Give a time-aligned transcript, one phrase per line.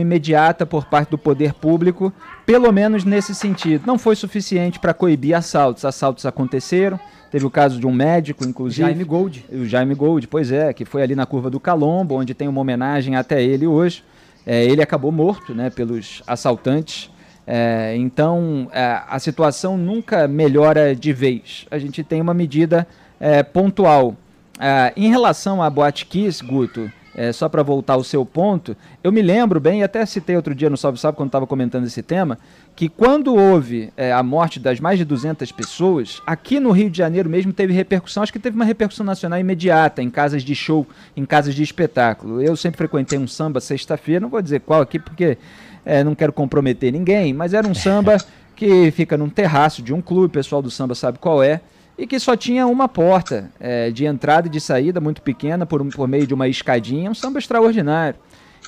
[0.00, 2.10] imediata por parte do poder público,
[2.46, 3.86] pelo menos nesse sentido.
[3.86, 5.84] Não foi suficiente para coibir assaltos.
[5.84, 6.98] Assaltos aconteceram.
[7.30, 8.80] Teve o caso de um médico, inclusive.
[8.80, 9.44] Jaime Gold.
[9.52, 12.62] O Jaime Gold, pois é, que foi ali na curva do Calombo, onde tem uma
[12.62, 14.02] homenagem até ele hoje.
[14.46, 17.10] É, ele acabou morto né, pelos assaltantes.
[17.46, 21.66] É, então, é, a situação nunca melhora de vez.
[21.70, 22.88] A gente tem uma medida
[23.20, 24.16] é, pontual.
[24.58, 29.12] É, em relação a Boate Kiss, Guto, é, só para voltar ao seu ponto, eu
[29.12, 32.02] me lembro bem, e até citei outro dia no Salve Salve quando estava comentando esse
[32.02, 32.38] tema,
[32.74, 36.98] que quando houve é, a morte das mais de 200 pessoas, aqui no Rio de
[36.98, 40.86] Janeiro mesmo teve repercussão, acho que teve uma repercussão nacional imediata, em casas de show,
[41.16, 42.40] em casas de espetáculo.
[42.40, 45.36] Eu sempre frequentei um samba sexta-feira, não vou dizer qual aqui porque
[45.84, 48.16] é, não quero comprometer ninguém, mas era um samba
[48.56, 51.60] que fica num terraço de um clube, o pessoal do samba sabe qual é,
[51.96, 55.84] e que só tinha uma porta é, de entrada e de saída muito pequena por,
[55.90, 58.18] por meio de uma escadinha, um samba extraordinário.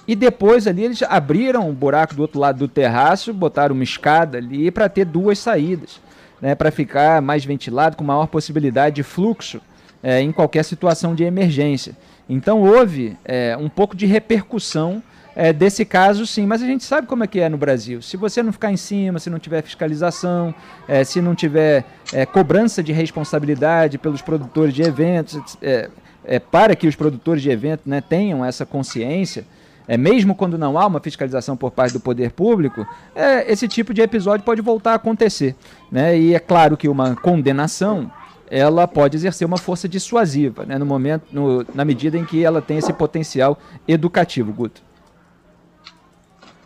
[0.06, 4.38] E depois ali eles abriram um buraco do outro lado do terraço, botaram uma escada
[4.38, 6.00] ali para ter duas saídas,
[6.40, 9.60] né, para ficar mais ventilado, com maior possibilidade de fluxo
[10.02, 11.96] é, em qualquer situação de emergência.
[12.28, 15.02] Então houve é, um pouco de repercussão
[15.36, 16.46] é, desse caso, sim.
[16.46, 18.00] Mas a gente sabe como é que é no Brasil.
[18.00, 20.54] Se você não ficar em cima, se não tiver fiscalização,
[20.86, 25.90] é, se não tiver é, cobrança de responsabilidade pelos produtores de eventos, é,
[26.24, 29.44] é, para que os produtores de eventos né, tenham essa consciência,
[29.86, 33.92] é, mesmo quando não há uma fiscalização por parte do poder público, é, esse tipo
[33.92, 35.54] de episódio pode voltar a acontecer.
[35.92, 36.18] Né?
[36.18, 38.10] E é claro que uma condenação
[38.50, 42.60] ela pode exercer uma força dissuasiva, né, no momento, no, na medida em que ela
[42.60, 44.82] tem esse potencial educativo, Guto.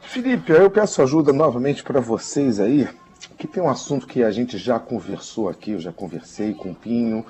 [0.03, 2.89] Felipe, eu peço ajuda novamente para vocês aí,
[3.37, 6.75] que tem um assunto que a gente já conversou aqui, eu já conversei com o
[6.75, 7.25] Pinho,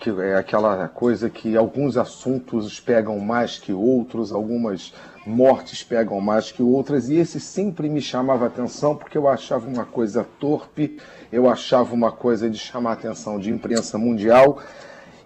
[0.00, 4.94] que é aquela coisa que alguns assuntos pegam mais que outros, algumas
[5.26, 9.84] mortes pegam mais que outras, e esse sempre me chamava atenção porque eu achava uma
[9.84, 10.96] coisa torpe,
[11.30, 14.58] eu achava uma coisa de chamar atenção de imprensa mundial,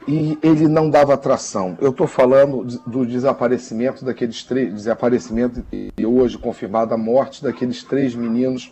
[0.09, 1.79] e ele não dava atração.
[1.81, 8.15] Eu estou falando do desaparecimento daqueles três, desaparecimento e hoje confirmada a morte daqueles três
[8.15, 8.71] meninos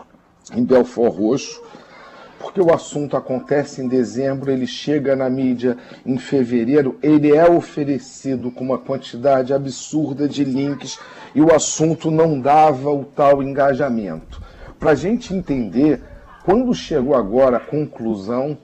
[0.52, 1.62] em Belfort Roxo,
[2.42, 8.50] porque o assunto acontece em dezembro, ele chega na mídia em fevereiro, ele é oferecido
[8.50, 10.98] com uma quantidade absurda de links
[11.36, 14.42] e o assunto não dava o tal engajamento.
[14.76, 16.02] Para a gente entender,
[16.44, 18.58] quando chegou agora a conclusão,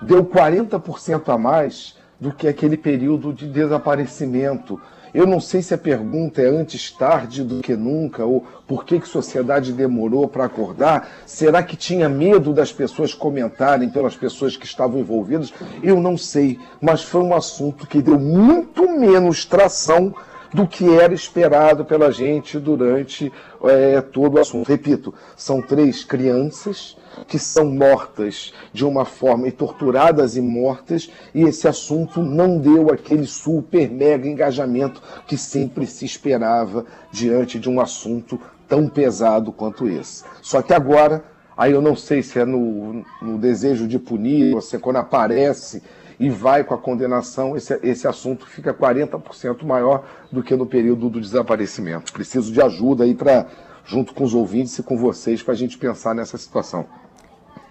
[0.00, 4.80] deu 40% a mais do que aquele período de desaparecimento.
[5.14, 8.98] Eu não sei se a pergunta é antes tarde do que nunca, ou por que,
[8.98, 11.08] que a sociedade demorou para acordar.
[11.24, 15.52] Será que tinha medo das pessoas comentarem pelas pessoas que estavam envolvidas?
[15.82, 20.14] Eu não sei, mas foi um assunto que deu muito menos tração
[20.52, 23.32] do que era esperado pela gente durante
[23.64, 24.68] é, todo o assunto.
[24.68, 31.42] Repito, são três crianças que são mortas de uma forma e torturadas e mortas, e
[31.42, 37.80] esse assunto não deu aquele super mega engajamento que sempre se esperava diante de um
[37.80, 40.24] assunto tão pesado quanto esse.
[40.42, 41.24] Só que agora,
[41.56, 44.96] aí eu não sei se é no, no desejo de punir, ou se é quando
[44.96, 45.82] aparece
[46.18, 51.08] e vai com a condenação, esse, esse assunto fica 40% maior do que no período
[51.08, 52.12] do desaparecimento.
[52.12, 53.46] Preciso de ajuda aí para,
[53.84, 56.86] junto com os ouvintes e com vocês, para a gente pensar nessa situação.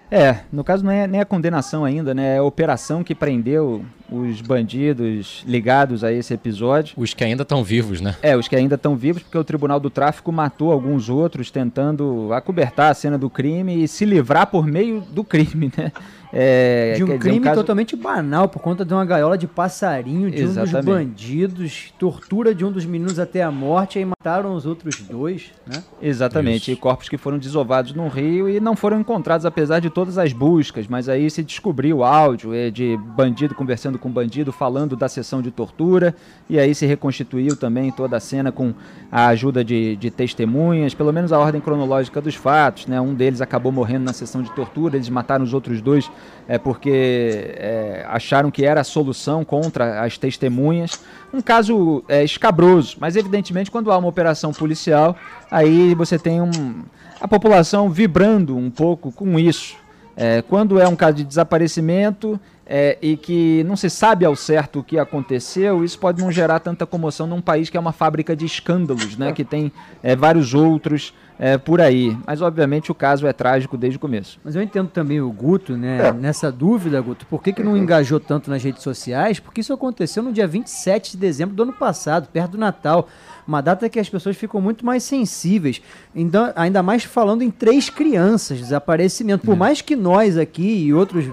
[0.09, 2.36] É, no caso não é nem a condenação ainda, né?
[2.36, 6.95] É a operação que prendeu os bandidos ligados a esse episódio.
[6.97, 8.16] Os que ainda estão vivos, né?
[8.22, 12.31] É, os que ainda estão vivos, porque o Tribunal do Tráfico matou alguns outros tentando
[12.34, 15.91] acobertar a cena do crime e se livrar por meio do crime, né?
[16.31, 17.56] É, de um crime dizer, um caso...
[17.62, 20.75] totalmente banal, por conta de uma gaiola de passarinho, de Exatamente.
[20.75, 25.00] um dos bandidos, tortura de um dos meninos até a morte, e mataram os outros
[25.01, 25.81] dois, né?
[26.01, 26.72] Exatamente, Isso.
[26.72, 30.34] e corpos que foram desovados no rio e não foram encontrados, apesar de todas as
[30.34, 35.09] buscas, mas aí se descobriu o áudio é, de bandido conversando com bandido, falando da
[35.09, 36.16] sessão de tortura,
[36.50, 38.74] e aí se reconstituiu também toda a cena com
[39.12, 43.00] a ajuda de, de testemunhas, pelo menos a ordem cronológica dos fatos, né?
[43.00, 46.10] Um deles acabou morrendo na sessão de tortura, eles mataram os outros dois
[46.48, 51.00] é porque é, acharam que era a solução contra as testemunhas.
[51.33, 55.16] Um caso é, escabroso, mas evidentemente quando há uma operação policial,
[55.51, 56.83] aí você tem um,
[57.19, 59.75] a população vibrando um pouco com isso.
[60.16, 64.80] É, quando é um caso de desaparecimento é, e que não se sabe ao certo
[64.80, 68.36] o que aconteceu, isso pode não gerar tanta comoção num país que é uma fábrica
[68.36, 69.72] de escândalos, né, que tem
[70.04, 72.18] é, vários outros é, por aí.
[72.25, 74.40] Mas, obviamente, o caso é trágico desde o começo.
[74.44, 76.08] Mas eu entendo também o Guto, né?
[76.08, 76.12] É.
[76.12, 79.40] Nessa dúvida, Guto, por que, que não engajou tanto nas redes sociais?
[79.40, 83.08] Porque isso aconteceu no dia 27 de dezembro do ano passado, perto do Natal.
[83.48, 85.82] Uma data que as pessoas ficam muito mais sensíveis.
[86.14, 89.46] Então, ainda mais falando em três crianças, desaparecimento.
[89.46, 89.58] Por é.
[89.58, 91.26] mais que nós aqui e outros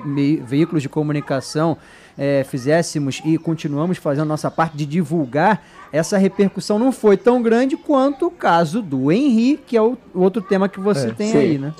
[0.46, 1.76] veículos de comunicação
[2.16, 7.76] é, fizéssemos e continuamos fazendo nossa parte de divulgar, essa repercussão não foi tão grande
[7.76, 11.38] quanto o caso do Henri, que é o outro tema que você é, tem sim.
[11.38, 11.72] aí, né?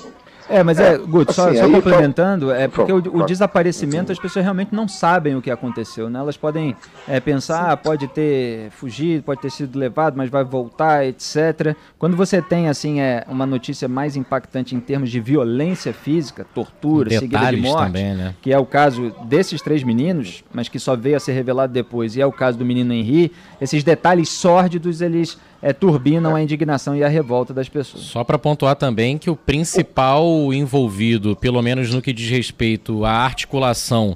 [0.49, 4.19] É, mas é, é Guto, só, assim, só complementando, é porque o, o, desaparecimento as
[4.19, 6.19] pessoas realmente não sabem o que aconteceu, né?
[6.19, 6.75] Elas podem
[7.07, 11.75] é, pensar, ah, pode ter fugido, pode ter sido levado, mas vai voltar, etc.
[11.97, 17.09] Quando você tem, assim, é, uma notícia mais impactante em termos de violência física, tortura,
[17.09, 18.35] Detalhes seguida de morte, também, né?
[18.41, 22.15] que é o caso desses três meninos, mas que só veio a ser revelado depois,
[22.15, 26.95] e é o caso do menino Henri, esses detalhes sórdidos, eles é, turbinam a indignação
[26.95, 28.03] e a revolta das pessoas.
[28.03, 33.11] Só para pontuar também que o principal envolvido, pelo menos no que diz respeito à
[33.11, 34.15] articulação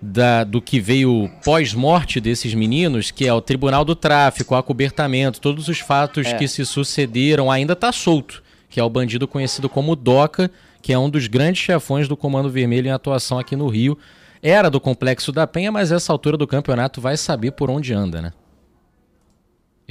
[0.00, 5.38] da, do que veio pós-morte desses meninos, que é o Tribunal do Tráfico, o acobertamento,
[5.38, 6.34] todos os fatos é.
[6.38, 10.50] que se sucederam, ainda está solto, que é o bandido conhecido como Doca,
[10.80, 13.98] que é um dos grandes chefões do Comando Vermelho em atuação aqui no Rio.
[14.42, 18.22] Era do Complexo da Penha, mas essa altura do campeonato vai saber por onde anda,
[18.22, 18.32] né?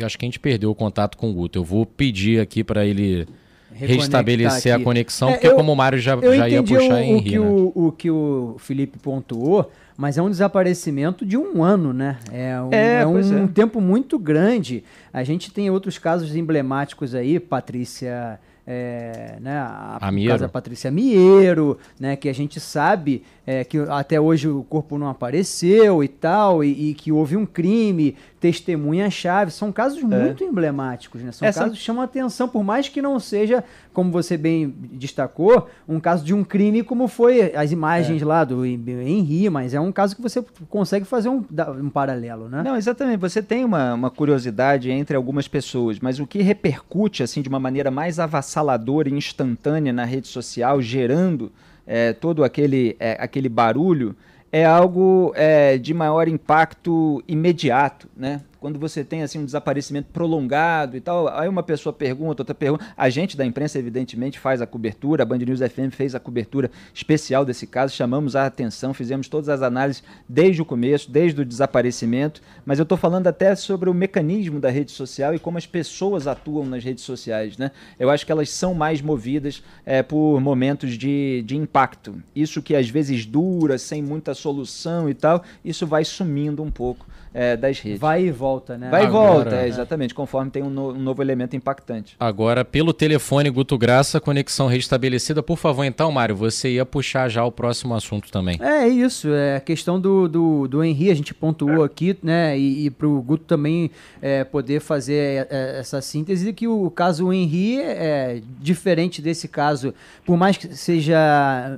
[0.02, 1.60] Eu acho que a gente perdeu o contato com o Guto.
[1.60, 3.28] Eu vou pedir aqui para ele
[3.72, 4.82] restabelecer aqui.
[4.82, 7.24] a conexão, é, porque eu, como o Mário já, já ia puxar o, em o
[7.24, 7.46] que né?
[7.46, 12.18] o, o que o Felipe pontuou, mas é um desaparecimento de um ano, né?
[12.32, 13.48] É um, é, é um, é.
[13.48, 14.84] tempo muito grande.
[15.14, 18.40] A gente tem outros casos emblemáticos aí, Patrícia
[18.72, 20.30] é, né, a Amiero.
[20.30, 25.10] casa Patrícia Miero, né, que a gente sabe é, que até hoje o corpo não
[25.10, 30.06] apareceu e tal, e, e que houve um crime, testemunha-chave, são casos é.
[30.06, 31.32] muito emblemáticos, né?
[31.32, 31.62] São Essa...
[31.62, 33.64] casos que chamam atenção, por mais que não seja,
[33.94, 38.26] como você bem destacou, um caso de um crime como foi as imagens é.
[38.26, 41.44] lá do Henri, mas é um caso que você consegue fazer um,
[41.80, 42.64] um paralelo, né?
[42.64, 43.20] Não, exatamente.
[43.20, 47.60] Você tem uma, uma curiosidade entre algumas pessoas, mas o que repercute assim de uma
[47.60, 51.52] maneira mais avassaladora e instantânea na rede social, gerando
[51.86, 54.16] é, todo aquele, é, aquele barulho,
[54.52, 58.42] é algo é, de maior impacto imediato, né?
[58.60, 62.86] Quando você tem assim um desaparecimento prolongado e tal, aí uma pessoa pergunta, outra pergunta.
[62.96, 66.70] A gente da imprensa, evidentemente, faz a cobertura, a Band News FM fez a cobertura
[66.94, 71.46] especial desse caso, chamamos a atenção, fizemos todas as análises desde o começo, desde o
[71.46, 75.66] desaparecimento, mas eu estou falando até sobre o mecanismo da rede social e como as
[75.66, 77.58] pessoas atuam nas redes sociais.
[77.58, 77.72] Né?
[77.98, 82.22] Eu acho que elas são mais movidas é, por momentos de, de impacto.
[82.36, 87.06] Isso que às vezes dura, sem muita solução e tal, isso vai sumindo um pouco
[87.34, 88.00] é, das redes.
[88.00, 88.90] Vai e volta, né?
[88.90, 92.16] Vai Agora, e volta, é, exatamente, conforme tem um, no, um, novo elemento impactante.
[92.20, 95.44] Agora, pelo telefone Guto Graça, conexão restabelecida.
[95.44, 98.58] Por favor, então, Mário, você ia puxar já o próximo assunto também.
[98.62, 102.58] É isso, é a questão do, do, do Henri, a gente pontuou aqui, né?
[102.58, 103.92] E, e para o Guto também
[104.22, 109.94] é, poder fazer é, é, essa síntese que o caso Henri é diferente desse caso,
[110.26, 111.18] por mais que seja.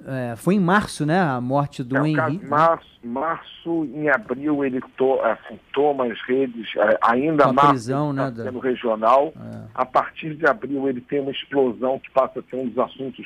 [0.07, 1.19] É, foi em março, né?
[1.19, 2.41] A morte do é, Henri.
[2.47, 8.13] Março março, em abril, ele to, assim, toma as redes, é, ainda a mais prisão,
[8.13, 8.51] né, da...
[8.51, 9.33] regional.
[9.36, 9.63] É.
[9.74, 13.25] A partir de abril, ele tem uma explosão que passa a ser um dos assuntos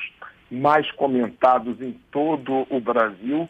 [0.50, 3.48] mais comentados em todo o Brasil.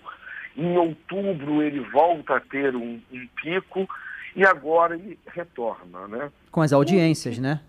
[0.56, 3.88] Em outubro, ele volta a ter um, um pico
[4.34, 6.08] e agora ele retorna.
[6.08, 6.30] Né?
[6.50, 7.60] Com as audiências, né?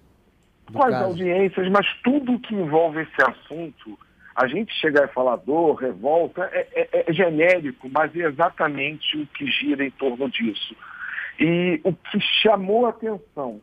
[0.74, 3.98] Com as audiências, mas tudo que envolve esse assunto
[4.38, 9.26] a gente chegar e falar dor, revolta, é, é, é, genérico, mas é exatamente o
[9.26, 10.76] que gira em torno disso.
[11.40, 13.60] E o que chamou a atenção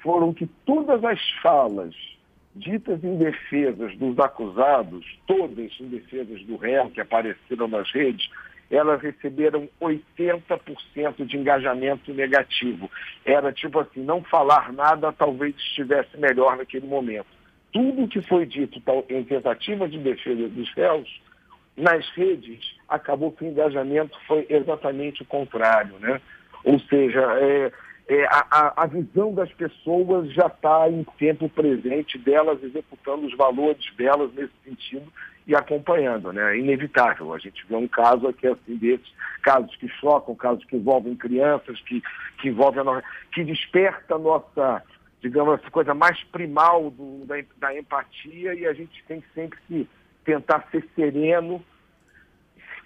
[0.00, 1.92] foram que todas as falas
[2.54, 8.30] ditas em defesas dos acusados, todas em defesas do réu que apareceram nas redes,
[8.70, 12.88] elas receberam 80% de engajamento negativo.
[13.24, 17.41] Era tipo assim, não falar nada talvez estivesse melhor naquele momento
[17.72, 21.20] tudo que foi dito em tentativa de defesa dos réus,
[21.76, 25.98] nas redes, acabou que o engajamento foi exatamente o contrário.
[25.98, 26.20] Né?
[26.64, 27.72] Ou seja, é,
[28.08, 33.84] é, a, a, visão das pessoas já está em tempo presente delas, executando os valores
[33.96, 35.10] delas nesse sentido
[35.46, 36.30] e acompanhando.
[36.30, 36.54] Né?
[36.54, 37.32] É inevitável.
[37.32, 39.10] A gente vê um caso aqui assim desses,
[39.40, 42.02] casos que chocam, casos que envolvem crianças, que,
[42.38, 43.02] que envolvem a,
[43.32, 44.82] que desperta a nossa
[45.22, 49.88] digamos, essa coisa mais primal do, da, da empatia e a gente tem sempre que
[50.24, 51.64] tentar ser sereno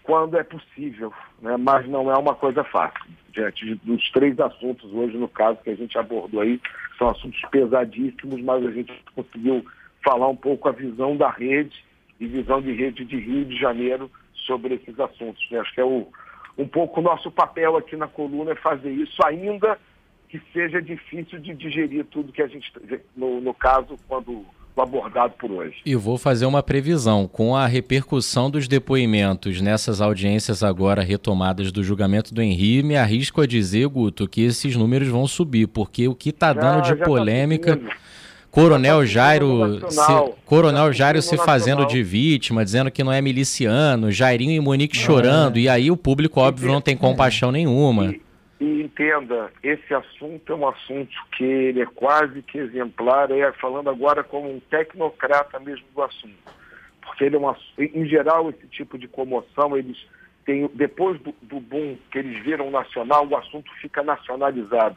[0.03, 1.57] quando é possível, né?
[1.57, 3.11] mas não é uma coisa fácil.
[3.31, 6.61] Diante dos três assuntos hoje, no caso que a gente abordou aí,
[6.97, 9.65] são assuntos pesadíssimos, mas a gente conseguiu
[10.05, 11.85] falar um pouco a visão da rede
[12.21, 14.11] e visão de rede de Rio de Janeiro
[14.47, 15.45] sobre esses assuntos.
[15.51, 16.07] Eu acho que é o,
[16.57, 19.77] um pouco o nosso papel aqui na coluna é fazer isso ainda
[20.39, 22.73] que seja difícil de digerir tudo que a gente,
[23.17, 24.45] no, no caso, quando
[24.83, 25.77] abordado por hoje.
[25.85, 27.27] E vou fazer uma previsão.
[27.27, 33.41] Com a repercussão dos depoimentos nessas audiências agora retomadas do julgamento do Henri, me arrisco
[33.41, 37.05] a dizer, Guto, que esses números vão subir, porque o que está dando de tá
[37.05, 37.77] polêmica.
[37.77, 37.97] Tá
[38.51, 40.01] Coronel Jairo, se,
[40.47, 45.59] Coronel Jairo se fazendo de vítima, dizendo que não é miliciano, Jairinho e Monique chorando,
[45.59, 45.61] é.
[45.61, 48.07] e aí o público, óbvio, não tem compaixão nenhuma.
[48.07, 48.21] E,
[48.59, 53.91] e entenda, esse assunto é um assunto que ele é quase que exemplar, é falando
[53.91, 56.35] agora como um tecnocrata mesmo do assunto.
[57.03, 59.99] Porque ele é uma, em geral, esse tipo de comoção, eles
[60.47, 64.97] têm, depois do, do boom que eles viram nacional, o assunto fica nacionalizado.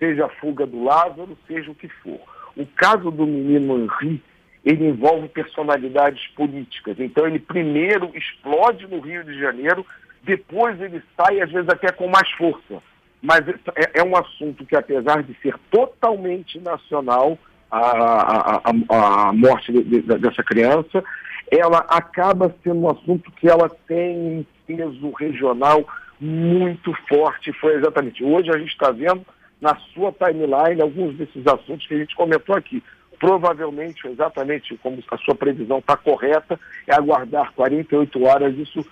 [0.00, 2.20] Seja a fuga do Lázaro, seja o que for.
[2.56, 4.20] O caso do menino Henri,
[4.64, 6.98] ele envolve personalidades políticas.
[6.98, 9.86] Então ele primeiro explode no Rio de Janeiro,
[10.24, 12.82] depois ele sai, às vezes até com mais força
[13.26, 17.36] mas é, é um assunto que, apesar de ser totalmente nacional,
[17.68, 21.02] a, a, a morte de, de, dessa criança,
[21.50, 25.84] ela acaba sendo um assunto que ela tem um peso regional
[26.20, 27.52] muito forte.
[27.54, 28.22] Foi exatamente.
[28.22, 29.26] Hoje a gente está vendo
[29.60, 32.80] na sua timeline alguns desses assuntos que a gente comentou aqui.
[33.18, 38.86] Provavelmente, exatamente como a sua previsão está correta, é aguardar 48 horas isso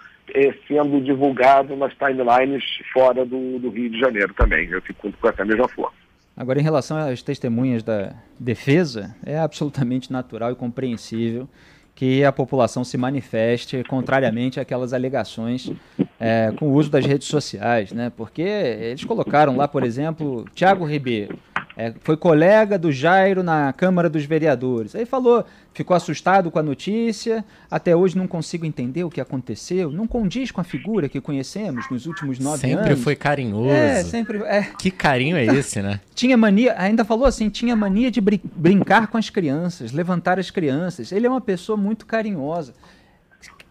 [0.67, 4.69] sendo divulgado nas timelines fora do, do, Rio de Janeiro também.
[4.69, 5.93] Eu fico com essa mesma forma.
[6.37, 11.49] Agora, em relação às testemunhas da defesa, é absolutamente natural e compreensível
[11.95, 15.71] que a população se manifeste contrariamente àquelas alegações
[16.19, 18.11] é, com o uso das redes sociais, né?
[18.17, 21.39] Porque eles colocaram lá, por exemplo, Tiago Ribeiro,
[21.77, 24.95] é, foi colega do Jairo na Câmara dos Vereadores.
[24.95, 29.91] Aí falou, ficou assustado com a notícia, até hoje não consigo entender o que aconteceu,
[29.91, 32.89] não condiz com a figura que conhecemos nos últimos nove sempre anos.
[32.89, 33.71] Sempre foi carinhoso.
[33.71, 34.39] É, sempre.
[34.45, 34.63] É.
[34.79, 36.01] Que carinho é esse, né?
[36.15, 40.51] tinha mania, ainda falou assim, tinha mania de brin brincar com as crianças, levantar as
[40.51, 41.11] crianças.
[41.11, 42.73] Ele é uma pessoa muito carinhosa.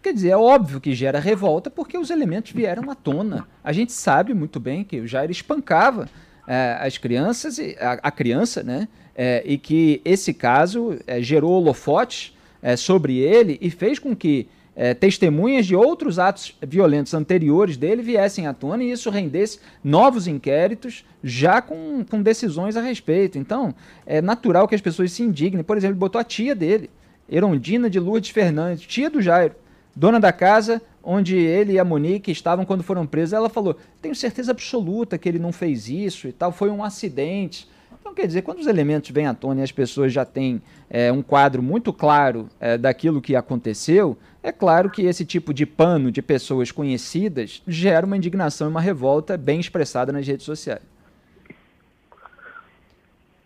[0.01, 3.48] Quer dizer, é óbvio que gera revolta porque os elementos vieram à tona.
[3.63, 6.10] A gente sabe muito bem que o Jair espancava
[6.47, 8.88] é, as crianças, a, a criança, né?
[9.15, 14.47] É, e que esse caso é, gerou holofotes é, sobre ele e fez com que
[14.75, 20.27] é, testemunhas de outros atos violentos anteriores dele viessem à tona e isso rendesse novos
[20.27, 23.38] inquéritos já com, com decisões a respeito.
[23.38, 23.73] Então,
[24.05, 25.63] é natural que as pessoas se indignem.
[25.63, 26.89] Por exemplo, ele botou a tia dele,
[27.29, 29.55] Erondina de Lourdes Fernandes, tia do Jairo,
[29.95, 34.15] dona da casa, onde ele e a Monique estavam quando foram presos, ela falou: tenho
[34.15, 37.67] certeza absoluta que ele não fez isso e tal, foi um acidente.
[38.00, 41.12] Então, quer dizer, quando os elementos vêm à tona e as pessoas já têm é,
[41.12, 46.12] um quadro muito claro é, daquilo que aconteceu, é claro que esse tipo de pano
[46.12, 50.92] de pessoas conhecidas gera uma indignação e uma revolta bem expressada nas redes sociais.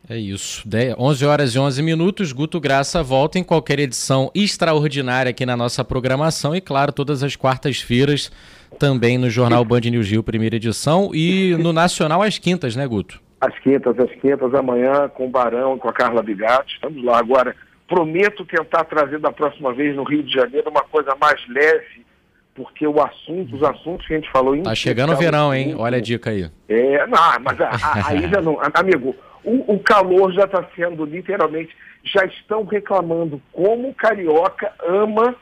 [0.09, 0.63] É isso.
[0.97, 2.31] 11 horas e 11 minutos.
[2.31, 7.35] Guto Graça volta em qualquer edição extraordinária aqui na nossa programação e, claro, todas as
[7.35, 8.31] quartas-feiras
[8.79, 13.19] também no Jornal Band News Rio, primeira edição, e no Nacional às quintas, né, Guto?
[13.41, 16.75] Às quintas, às quintas, amanhã com o Barão, com a Carla Bigatti.
[16.75, 17.19] Estamos lá.
[17.19, 17.53] Agora,
[17.87, 22.05] prometo tentar trazer da próxima vez no Rio de Janeiro uma coisa mais leve,
[22.55, 24.57] porque o assunto, os assuntos que a gente falou...
[24.63, 25.75] Tá chegando o verão, hein?
[25.77, 26.49] Olha a dica aí.
[26.69, 27.57] É, não, mas
[28.05, 28.57] aí já não...
[28.73, 29.15] Amigo,
[29.47, 31.73] o, o calor já está sendo literalmente,
[32.03, 35.33] já estão reclamando como o carioca ama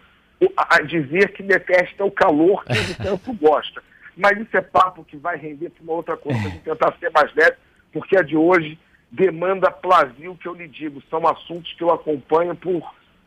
[0.56, 3.82] a, dizer que detesta o calor que ele tanto gosta.
[4.16, 7.34] Mas isso é papo que vai render para uma outra coisa, gente tentar ser mais
[7.34, 7.58] leve,
[7.92, 8.78] porque a de hoje
[9.12, 12.84] demanda plasio que eu lhe digo, são assuntos que eu acompanho por,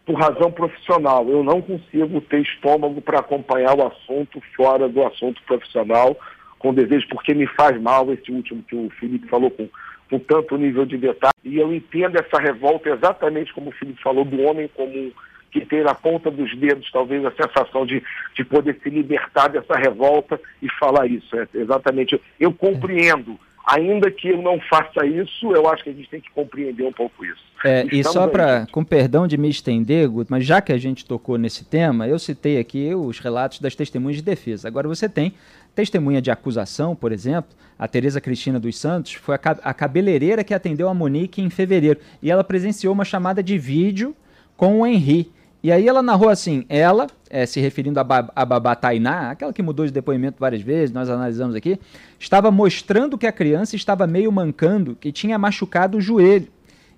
[0.06, 1.28] por razão profissional.
[1.28, 6.16] Eu não consigo ter estômago para acompanhar o assunto fora do assunto profissional,
[6.58, 9.68] com desejo, porque me faz mal esse último que o Felipe falou com
[10.08, 11.32] com tanto nível de detalhe.
[11.44, 15.10] E eu entendo essa revolta exatamente como o Felipe falou, do homem comum,
[15.50, 18.02] que tem na ponta dos dedos talvez a sensação de,
[18.34, 21.36] de poder se libertar dessa revolta e falar isso.
[21.36, 22.20] É, exatamente.
[22.38, 23.38] Eu compreendo.
[23.70, 26.92] Ainda que eu não faça isso, eu acho que a gente tem que compreender um
[26.92, 27.42] pouco isso.
[27.62, 31.04] É, e só para, com perdão de me estender, Guto, mas já que a gente
[31.04, 34.68] tocou nesse tema, eu citei aqui os relatos das testemunhas de defesa.
[34.68, 35.34] Agora você tem
[35.74, 40.54] testemunha de acusação, por exemplo, a Tereza Cristina dos Santos, foi a, a cabeleireira que
[40.54, 42.00] atendeu a Monique em fevereiro.
[42.22, 44.16] E ela presenciou uma chamada de vídeo
[44.56, 45.30] com o Henri.
[45.62, 49.52] E aí ela narrou assim, ela, é, se referindo a, ba a Babá Tainá, aquela
[49.52, 51.80] que mudou de depoimento várias vezes, nós analisamos aqui,
[52.18, 56.48] estava mostrando que a criança estava meio mancando, que tinha machucado o joelho.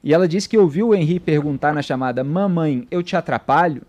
[0.04, 3.82] E ela disse que ouviu o Henri perguntar na chamada, mamãe, eu te atrapalho?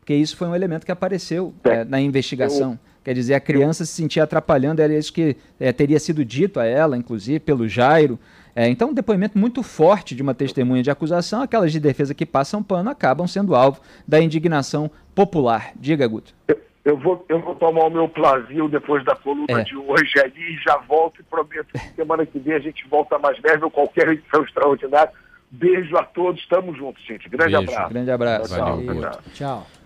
[0.00, 2.78] Porque isso foi um elemento que apareceu é, na investigação.
[3.02, 6.66] Quer dizer, a criança se sentia atrapalhando, era isso que é, teria sido dito a
[6.66, 8.18] ela, inclusive, pelo Jairo.
[8.54, 12.26] É, então, um depoimento muito forte de uma testemunha de acusação, aquelas de defesa que
[12.26, 15.72] passam pano acabam sendo alvo da indignação popular.
[15.76, 16.34] Diga, Guto.
[16.46, 19.64] Eu, eu vou, eu vou tomar o meu plasio depois da coluna é.
[19.64, 23.18] de hoje aí e já volto e prometo que semana que vem a gente volta
[23.18, 25.12] mais leve ou qualquer edição extraordinária.
[25.50, 27.28] Beijo a todos, estamos juntos, gente.
[27.28, 27.70] Grande Beijo.
[27.70, 27.92] abraço.
[27.92, 28.54] Grande abraço.
[28.54, 29.22] Tchau.
[29.34, 29.66] tchau.